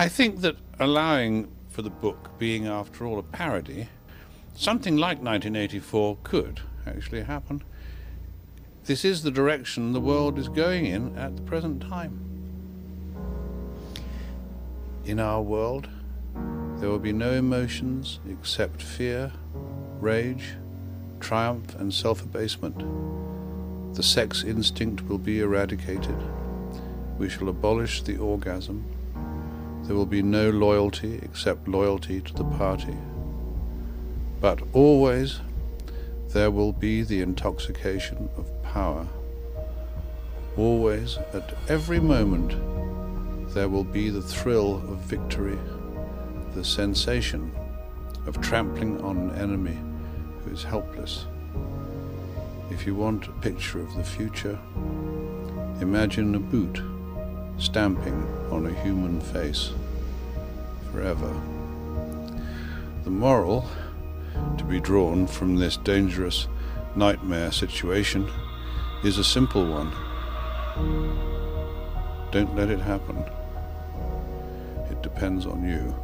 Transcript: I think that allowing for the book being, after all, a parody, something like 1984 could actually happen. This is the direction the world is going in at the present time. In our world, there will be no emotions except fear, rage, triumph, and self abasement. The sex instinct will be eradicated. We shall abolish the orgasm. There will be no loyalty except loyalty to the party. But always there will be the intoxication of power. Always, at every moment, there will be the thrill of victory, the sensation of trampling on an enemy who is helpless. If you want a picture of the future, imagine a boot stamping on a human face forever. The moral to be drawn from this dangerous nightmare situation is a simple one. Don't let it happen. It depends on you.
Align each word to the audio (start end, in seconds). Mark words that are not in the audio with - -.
I 0.00 0.08
think 0.08 0.40
that 0.40 0.56
allowing 0.78 1.52
for 1.68 1.82
the 1.82 1.90
book 1.90 2.30
being, 2.38 2.66
after 2.66 3.04
all, 3.04 3.18
a 3.18 3.22
parody, 3.22 3.90
something 4.54 4.96
like 4.96 5.18
1984 5.18 6.16
could 6.22 6.60
actually 6.86 7.24
happen. 7.24 7.62
This 8.84 9.04
is 9.04 9.22
the 9.22 9.30
direction 9.30 9.92
the 9.92 10.00
world 10.00 10.38
is 10.38 10.48
going 10.48 10.86
in 10.86 11.18
at 11.18 11.36
the 11.36 11.42
present 11.42 11.82
time. 11.82 12.18
In 15.04 15.20
our 15.20 15.42
world, 15.42 15.90
there 16.78 16.88
will 16.88 16.98
be 16.98 17.12
no 17.12 17.32
emotions 17.32 18.20
except 18.26 18.82
fear, 18.82 19.30
rage, 20.00 20.54
triumph, 21.20 21.74
and 21.74 21.92
self 21.92 22.22
abasement. 22.22 23.94
The 23.94 24.02
sex 24.02 24.44
instinct 24.44 25.02
will 25.10 25.18
be 25.18 25.40
eradicated. 25.40 26.16
We 27.18 27.28
shall 27.28 27.50
abolish 27.50 28.00
the 28.00 28.16
orgasm. 28.16 28.82
There 29.84 29.96
will 29.96 30.06
be 30.06 30.22
no 30.22 30.50
loyalty 30.50 31.18
except 31.22 31.66
loyalty 31.68 32.20
to 32.20 32.32
the 32.32 32.44
party. 32.44 32.96
But 34.40 34.62
always 34.72 35.40
there 36.28 36.50
will 36.50 36.72
be 36.72 37.02
the 37.02 37.20
intoxication 37.20 38.28
of 38.36 38.62
power. 38.62 39.06
Always, 40.56 41.18
at 41.32 41.56
every 41.68 42.00
moment, 42.00 42.54
there 43.52 43.68
will 43.68 43.84
be 43.84 44.10
the 44.10 44.22
thrill 44.22 44.76
of 44.76 44.98
victory, 45.00 45.58
the 46.54 46.64
sensation 46.64 47.52
of 48.26 48.40
trampling 48.40 49.00
on 49.00 49.16
an 49.16 49.34
enemy 49.36 49.76
who 50.44 50.52
is 50.52 50.62
helpless. 50.62 51.26
If 52.70 52.86
you 52.86 52.94
want 52.94 53.26
a 53.26 53.32
picture 53.40 53.80
of 53.80 53.94
the 53.96 54.04
future, 54.04 54.58
imagine 55.80 56.34
a 56.36 56.38
boot 56.38 56.80
stamping 57.60 58.26
on 58.50 58.66
a 58.66 58.82
human 58.82 59.20
face 59.20 59.72
forever. 60.90 61.32
The 63.04 63.10
moral 63.10 63.68
to 64.56 64.64
be 64.64 64.80
drawn 64.80 65.26
from 65.26 65.56
this 65.56 65.76
dangerous 65.76 66.48
nightmare 66.96 67.52
situation 67.52 68.28
is 69.04 69.18
a 69.18 69.24
simple 69.24 69.64
one. 69.64 69.92
Don't 72.32 72.56
let 72.56 72.70
it 72.70 72.80
happen. 72.80 73.24
It 74.90 75.02
depends 75.02 75.46
on 75.46 75.62
you. 75.62 75.94